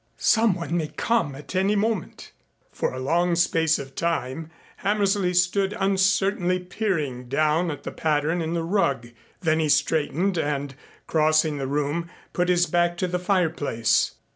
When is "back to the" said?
12.65-13.19